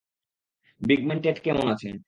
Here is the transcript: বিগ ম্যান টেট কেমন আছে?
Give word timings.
বিগ 0.81 1.01
ম্যান 1.07 1.19
টেট 1.21 1.37
কেমন 1.39 1.65
আছে? 1.73 1.91